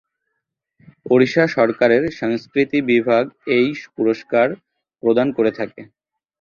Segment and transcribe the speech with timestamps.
[1.05, 3.23] ওড়িশা সরকারের সংস্কৃতি বিভাগ
[3.57, 4.47] এই পুরস্কার
[5.03, 5.81] প্রদান করে থাকে।